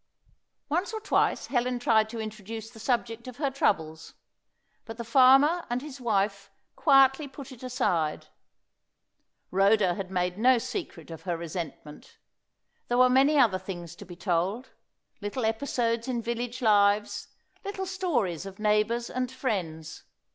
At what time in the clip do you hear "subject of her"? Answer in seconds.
2.79-3.51